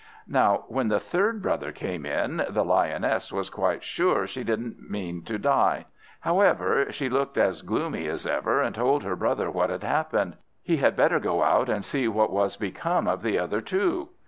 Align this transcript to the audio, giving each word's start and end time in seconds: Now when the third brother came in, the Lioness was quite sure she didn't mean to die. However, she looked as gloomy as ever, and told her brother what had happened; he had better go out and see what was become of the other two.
Now 0.27 0.65
when 0.67 0.87
the 0.87 0.99
third 0.99 1.43
brother 1.43 1.71
came 1.71 2.07
in, 2.07 2.43
the 2.49 2.65
Lioness 2.65 3.31
was 3.31 3.51
quite 3.51 3.83
sure 3.83 4.25
she 4.25 4.43
didn't 4.43 4.89
mean 4.89 5.21
to 5.25 5.37
die. 5.37 5.85
However, 6.21 6.91
she 6.91 7.07
looked 7.07 7.37
as 7.37 7.61
gloomy 7.61 8.07
as 8.07 8.25
ever, 8.25 8.63
and 8.63 8.73
told 8.73 9.03
her 9.03 9.15
brother 9.15 9.51
what 9.51 9.69
had 9.69 9.83
happened; 9.83 10.37
he 10.63 10.77
had 10.77 10.95
better 10.95 11.19
go 11.19 11.43
out 11.43 11.69
and 11.69 11.85
see 11.85 12.07
what 12.07 12.31
was 12.33 12.57
become 12.57 13.07
of 13.07 13.21
the 13.21 13.37
other 13.37 13.61
two. 13.61 14.09